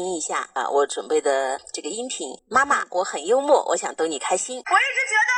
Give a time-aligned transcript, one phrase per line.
[0.00, 2.32] 听一下啊，我准备的这个音频。
[2.48, 4.56] 妈妈，我很幽默，我想逗你开心。
[4.56, 5.32] 我一直觉得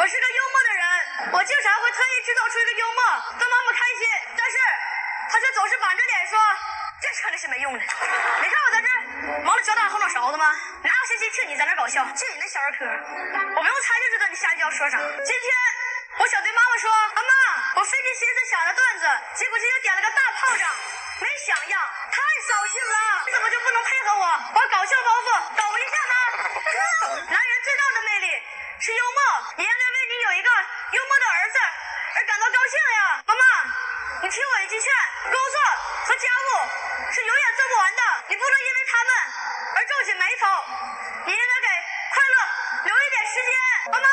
[0.00, 0.82] 我是个幽默的人，
[1.36, 3.00] 我经常会特意制造出一个幽默
[3.36, 4.56] 逗妈妈开心，但是
[5.28, 6.40] 她却总是板着脸说
[7.04, 7.80] 这扯那些没用的。
[7.84, 10.56] 你看我在这儿忙着搅打后脑勺子吗？
[10.80, 12.00] 哪有心情听你在那搞笑？
[12.16, 14.96] 就你那小儿科，我不用猜就知道你下一句要说啥。
[15.20, 15.46] 今天
[16.18, 17.32] 我想对妈妈说，妈妈，
[17.78, 19.06] 我费尽心思想的段子，
[19.38, 20.66] 结果今天点了个大炮仗，
[21.20, 21.78] 没响样，
[22.10, 23.22] 太扫兴了。
[23.26, 26.14] 你怎么就不能配合我，把搞笑包袱抖一下呢？
[27.22, 28.42] 男人最大的魅力
[28.80, 29.20] 是幽默，
[29.56, 30.50] 你应该为你有一个
[30.90, 31.56] 幽默的儿子
[32.18, 33.42] 而感到高兴呀，妈妈，
[34.22, 34.90] 你听我一句劝，
[35.30, 35.56] 工作
[36.02, 36.48] 和家务
[37.14, 39.10] 是永远做不完的，你不能因为他们
[39.70, 40.50] 而皱起眉头，
[41.26, 41.68] 你应该给
[42.10, 42.36] 快乐
[42.90, 43.54] 留一点时间。
[43.88, 44.08] 妈妈，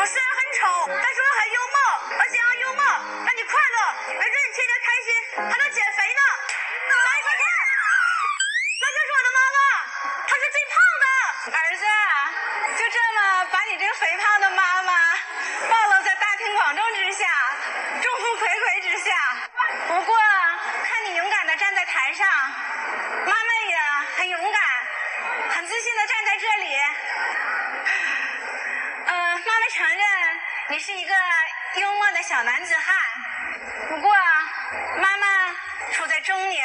[0.00, 1.76] 我虽然很丑，但是我很幽默，
[2.18, 3.78] 而且让幽默让你快乐，
[4.18, 6.20] 没准你天天开心还能减肥呢。
[6.90, 7.42] 来，再见。
[8.82, 9.58] 那就是我的妈妈，
[10.26, 11.06] 她是最胖的。
[11.54, 11.84] 儿子，
[12.78, 14.92] 就这么把你这个肥胖的妈妈
[15.68, 17.26] 暴露在大庭广众之下，
[18.02, 19.10] 众目睽睽之下。
[19.88, 20.16] 不过
[20.84, 22.28] 看你勇敢的站在台上，
[23.26, 23.78] 妈妈也
[24.16, 24.62] 很勇敢，
[25.50, 26.76] 很自信的站在这里。
[29.06, 30.04] 呃，妈妈承认
[30.70, 31.14] 你是一个
[31.76, 32.94] 幽默的小男子汉，
[33.88, 34.14] 不过
[35.00, 35.26] 妈妈
[35.92, 36.64] 处在中年，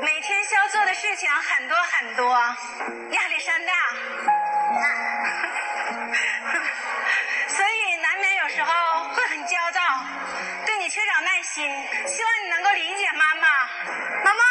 [0.00, 2.34] 每天需要做的事情很多很多，
[3.10, 3.72] 压力山大。
[7.48, 9.80] 所以难免有时候会很焦躁，
[10.66, 11.64] 对你缺少耐心。
[12.06, 13.48] 希望你能够理解妈妈。
[14.24, 14.42] 妈妈，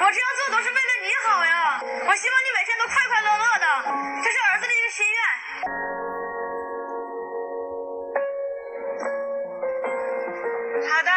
[0.00, 1.80] 我这样做都是为了你好呀！
[2.06, 3.66] 我希望你每天都快快乐乐的，
[4.22, 5.18] 这是儿子的一个心愿。
[10.90, 11.10] 好的，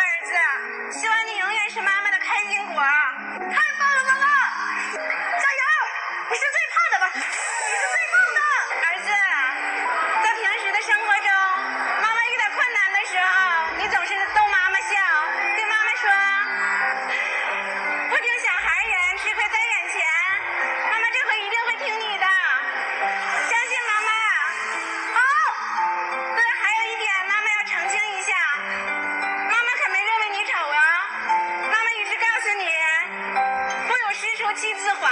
[0.91, 1.38] 希望你
[34.49, 35.07] 有诗书气自华，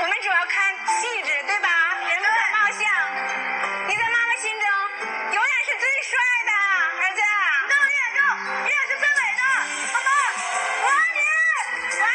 [0.00, 1.68] 我们主要看气质，对吧？
[2.08, 2.80] 人不可貌相。
[3.84, 4.64] 你在妈妈心中
[5.28, 6.16] 永远是最帅
[6.48, 6.52] 的，
[6.96, 7.20] 儿子。
[7.68, 8.24] 在我眼中，
[8.64, 9.42] 你也是最美的。
[9.92, 10.08] 妈妈，
[10.80, 11.20] 我爱你，
[12.00, 12.08] 我爱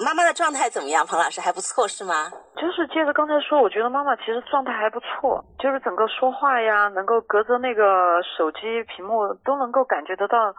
[0.00, 0.02] 你。
[0.02, 1.04] 妈妈的状态怎么样？
[1.04, 2.32] 彭老师还不错是吗？
[2.56, 10.56] 就是接着刚才说，我觉得妈妈其实状态还不错，就是整个说话呀，能够隔着那个手机屏幕都能够感觉得到，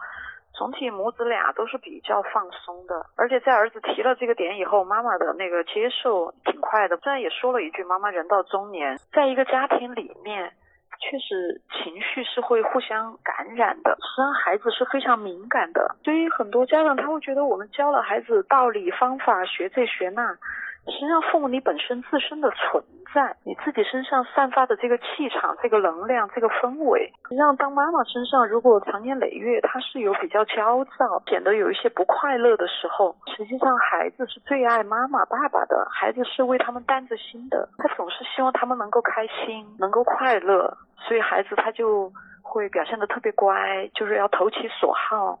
[0.60, 3.06] 总体母子俩都是比较放松的。
[3.16, 6.98] 而且在儿子提了这个点以后，妈妈的那个接受挺快的。
[6.98, 10.52] 虽然也说了一句，妈妈人到中年，在一个家庭里面。
[11.00, 13.96] 确实，情绪是会互相感染的。
[14.02, 20.36] 实际上，孩子是非常敏感的，所以很多家长他会觉得我们教了孩子道理、方法，学这学那。
[20.86, 22.82] 实际上，父母你本身自身的存
[23.14, 42.10] 在，你自己身上散发的这个气场、这个能量、这个氛围，实际上当妈妈身上如果长年累月，她是有比较焦躁，显得有一些不快乐的时候，实际上孩子是最爱妈妈、爸爸的，孩子是为他们担着心的，他总是希望他们能够开心、能够快乐，所以孩子他就
[42.42, 45.38] 会表现得特别乖，就是要投其所好。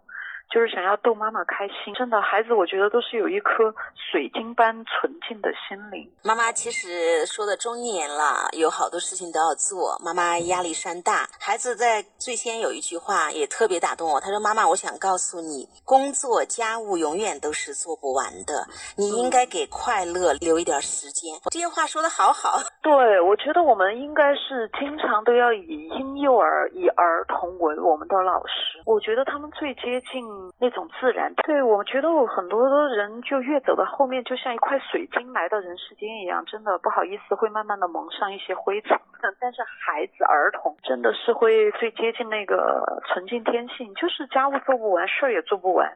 [0.50, 6.10] 就是想要逗妈妈开心，真的，孩子我觉得都是有一颗水晶般纯净的心灵。
[6.24, 11.28] 妈妈其实说的中年了，有好多事情都要做，妈妈压力山大。
[11.38, 22.58] 孩子在最先有一句话也特别打动我，他说：“妈妈，我想告诉你，工作家务永远都是做不完的，你应该给快乐留一点时间。”这些话说的好好。
[22.82, 30.39] 对，我觉得我们应该是经常都要以婴幼儿、以儿童为我们的老师，我觉得他们最接近。
[30.58, 38.98] 那种自然，对我觉得我很多的人就越走到后面，就像一块水晶来到人世间一样，真的不好意思，会慢慢的蒙上一些灰尘。
[39.40, 45.92] 但是孩子、儿童真的是会最接近那个纯净天性，就是家务做不完，事儿也做不完，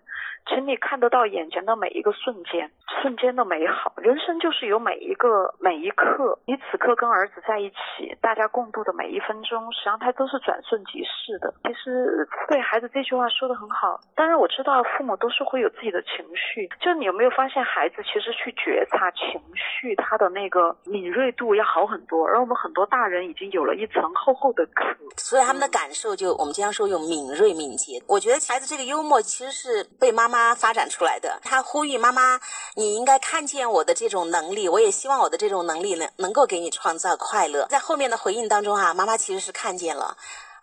[0.46, 2.70] 请你看得到眼前的每一个瞬间，
[3.02, 3.92] 瞬间的美好。
[3.96, 11.52] 人生就是有每一个每一刻，你此刻跟儿子在一起，大家共度的每一分钟，实际上它都是转瞬即逝的。
[11.64, 19.74] 其实对孩子这句话说的很好，当然我知道父母都是会有自己的情绪，就你有没有发现孩子其实去觉察情绪？
[19.84, 24.84] 绪他的那个敏锐度要好很多，而我们很多大人已经有了一层厚厚的壳，
[25.16, 28.00] 所以他们的感受就我们经常说有敏锐敏捷。
[28.06, 31.40] 我觉得孩子这个幽默其实是被妈妈发展出来的。
[31.42, 32.38] 他呼吁妈妈，
[32.76, 37.66] 你应该看见我的这种能力，我也希望我的这种能力能能够给你创造快乐。
[37.66, 40.16] 在后面的回应当中啊，妈妈其实是看见了。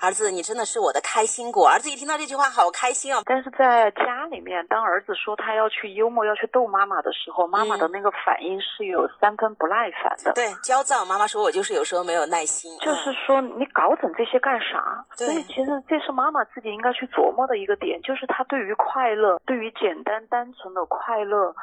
[0.04, 1.70] 儿子，你真的是我的开心果。
[1.70, 3.22] 儿子一听到这句话，好开心哦。
[3.24, 10.34] 但是在家里面，当儿子说他要去幽默、要去逗妈妈的时候，妈妈的那个反应是有三分不耐烦的。
[10.34, 11.06] 对，焦躁。
[11.06, 12.76] 妈妈说我就是有时候没有耐心。
[12.80, 15.06] 就是说你搞整这些干啥？
[15.16, 15.28] 对。
[15.28, 21.54] 所以其实这是妈妈自己应该去琢磨的一个点，就是她对于快乐，对于简单单纯的快乐，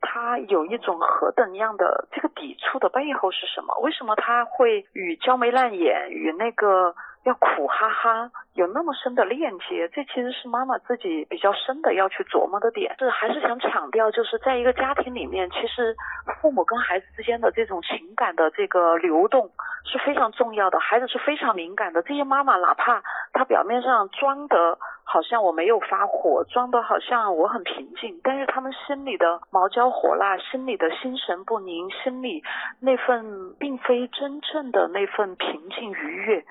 [0.00, 3.74] 他有一种何等样的这个抵触的背后是什么？
[3.80, 6.94] 为什么他会与娇眉烂眼，与那个？
[7.24, 12.94] 要苦哈哈，有那么深的链接，这其实是妈妈自己比较深的要去琢磨的点。
[12.98, 15.94] 是还是想强调，就是在一个家庭里面，其实
[16.40, 19.50] 父母跟孩子之间的这种情感的这个流动
[19.84, 20.78] 是非常重要的。
[20.78, 23.02] 孩子是非常敏感的，这些妈妈哪怕
[23.32, 24.78] 她表面上装的
[25.10, 32.42] 好像我没有发火，装的好像我很平静，但是他们心里的毛焦火辣，心里的心神不宁，心里
[32.80, 36.44] 那份并非真正的那份平静愉悦。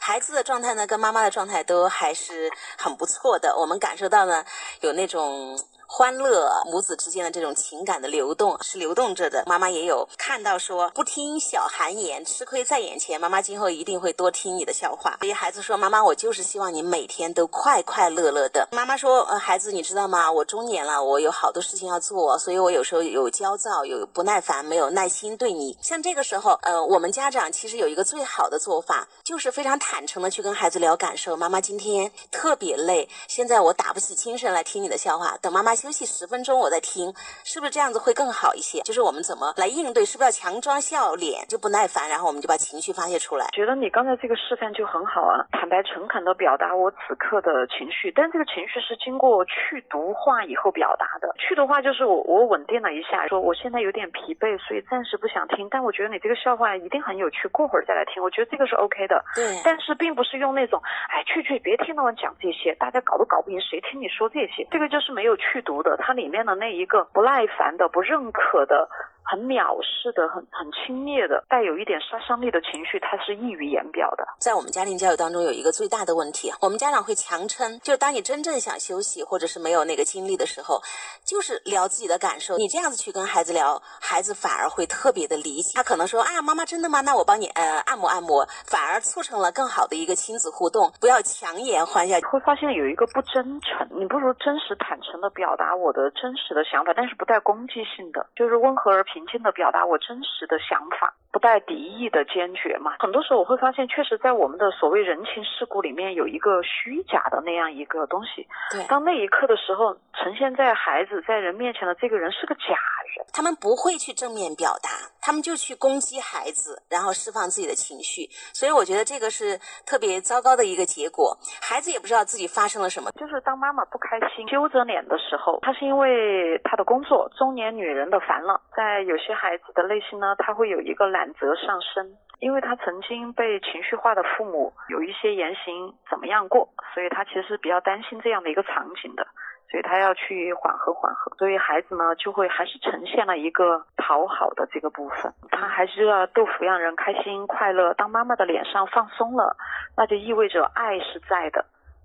[0.00, 3.54] 孩子的状态呢，跟妈妈的状态都还是很不错的。
[3.58, 4.42] 我们感受到呢，
[4.80, 5.54] 有那种。
[5.96, 9.44] 欢乐母子之间的这种情感的流动是流动着的。
[9.46, 13.20] 妈妈也有看到说，不听小寒言，吃亏在眼前。
[13.20, 15.16] 妈妈今后一定会多听你的笑话。
[15.20, 20.32] 所以孩子说：“妈妈，我就是希望你每天都快快乐乐的。”妈妈说：“呃，孩子，你知道吗？
[20.32, 25.78] 我中年了，我有好多事情要做，所以我有时候有焦躁，有不耐烦，没有耐心对你。
[25.80, 31.36] 像这个时候，呃，我们家长其实有一个最好的做法，就是非常坦诚的去跟孩子聊感受。
[31.36, 35.38] 妈妈今天特别累，现在我打不起精神来听你的笑话。
[35.40, 35.72] 等妈妈。
[35.84, 37.12] 休息十分钟，我再听，
[37.44, 38.80] 是不是这样子会更好一些？
[38.88, 43.44] 就是我们怎么来应对，是不是要强装笑脸就不耐烦，然后我们就把情绪发泄出来？
[43.52, 51.28] 觉得你刚才这个示范就很好啊，坦白诚恳的表达我此刻的情绪，但这个情绪是经过去毒化以后表达的。
[51.36, 55.68] 去毒化就是我我稳定了一下，说我现在有点疲惫，所以暂时不想听。
[55.68, 58.22] 但我觉得你这个笑话一定很有趣，过会儿再来听。
[58.24, 59.22] 我觉得这个是 OK 的。
[59.36, 59.44] 对。
[59.62, 60.80] 但是并不是用那种，
[61.12, 64.66] 哎，去去，别听他们讲这些，大家搞都搞不赢，谁听你说这些？
[64.70, 65.96] 这个就是没有去读的。
[65.96, 68.88] 它里面的那一个不耐烦的、不认可的。
[69.24, 74.24] 很藐视的、很很轻蔑的、带有一点杀伤力的情绪，它是溢于言表的。
[74.38, 80.80] 在我们家庭教育当中，有一个最大的问题，我们家长会强撑，就当你真正想休息或者是没有那个精力的时候，
[81.24, 82.56] 就是聊自己的感受。
[82.56, 85.72] 你这样子去跟孩子聊，孩子反而会特别的理解。
[85.74, 87.00] 他可能说：“哎呀，妈妈真的吗？
[87.00, 90.92] 那我帮你呃按摩按摩。”反而促成了更好的一个亲子互动。
[91.00, 93.88] 不要强颜欢笑，会发现有一个不真诚。
[93.90, 99.24] 你不如真实坦诚的表达我的真实的想法，但是不带攻击性的，就是温和而平。
[99.34, 102.94] 静的表达我真实的想法，不带敌意的坚决嘛。
[103.00, 108.46] 很多时候我会发现，确实在我们的所谓人情世故里面，有一个虚假的那样一个东西。
[108.70, 112.78] 对，当那一刻的时候，呈现在孩子在人面前的这个人是个假
[113.16, 118.28] 人，他们不会去正面表达，他们就去攻击孩子，然后释放自己的情绪。
[118.52, 119.56] 所以我觉得这个是
[119.88, 121.32] 特别糟糕的一个结果。
[121.64, 123.08] 孩子也不知道自己发生了什么。
[123.16, 129.02] 就是当妈妈不开心、揪着脸的时候，她是因为她的工作，中年女人的烦了，在。
[129.14, 139.26] 有些孩子的内心呢，他会有一个懒责上升，因为他曾经被情绪化的父母有一些言行怎么样过，所以他其实比较担心这样的一个场景的，
[139.70, 141.34] 所以他要去缓和缓和。
[141.36, 147.94] 所以孩子呢，就会还是呈现了一个讨好的这个部分，他还是要逗抚让人开心快乐。
[147.94, 149.56] 当妈妈的脸上放松了，
[149.96, 151.64] 那就意味着爱是在的。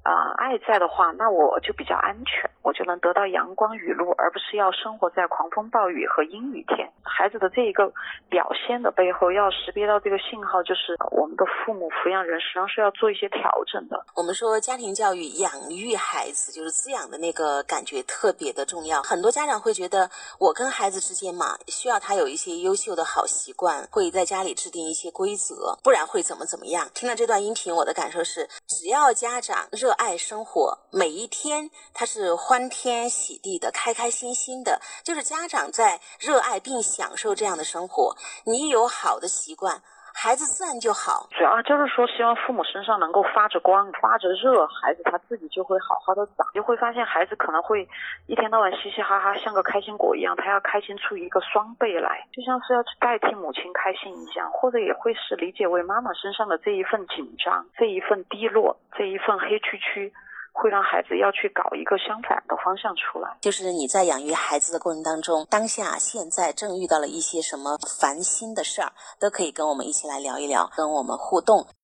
[0.10, 6.90] 啊，爱在的话，那我就比较安全，我就能得到阳光雨露，而不是要生活在狂风暴雨和阴雨天。
[7.04, 7.94] 孩子的这一个
[8.28, 14.04] 表现的背后，要识别到这个信号，就是我们的父母抚养人实际上是要做一些调整的。
[14.16, 19.04] 我们说家庭教育养育孩子，就是滋养的那个感觉特别的重要。
[19.04, 26.88] 很多家长会觉得，我跟孩子之间嘛，需要他有一些优秀的好习惯，会在家里制定一些规则，不然会怎么怎么样。
[26.96, 29.94] 听了这段音频，我的感受是，只要家长热。
[30.00, 34.82] 爱生活，每一天他是欢天喜地的，开开心心的。
[35.04, 38.16] 就是家长在热爱并享受这样的生活，
[38.46, 39.84] 你有好的习惯，
[40.22, 41.30] 孩子自然就好。
[41.32, 46.46] 主要就是说，希望父母身上能够发着光，发着热，孩子他自己就会好好的长。
[46.54, 47.88] 就会发现孩子可能会
[48.28, 58.76] 一天到晚嘻嘻哈哈，像个开心果一样，他要开心出一个双倍来，就像是要去代替母亲开心一样，或者也会是理解为妈妈身上的这一份紧张，这一份低落。
[58.98, 60.12] 这一份黑黢黢，
[60.52, 63.38] 会让孩子要去搞一个相反的方向出来。
[63.42, 71.66] 就是你在养育孩子的过程当中，当下现在正遇到了一些什么烦心的事儿，都可以跟我们一起来聊一聊，跟我们互动。